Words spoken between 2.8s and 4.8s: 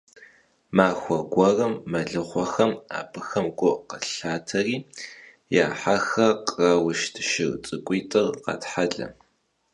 абыхэм гу къылъатэри,